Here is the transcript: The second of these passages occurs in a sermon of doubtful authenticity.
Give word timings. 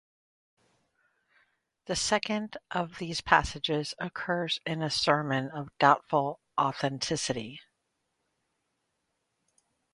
The 1.85 1.95
second 1.95 2.57
of 2.71 2.97
these 2.97 3.21
passages 3.21 3.93
occurs 3.99 4.59
in 4.65 4.81
a 4.81 4.89
sermon 4.89 5.51
of 5.51 5.69
doubtful 5.77 6.39
authenticity. 6.59 7.61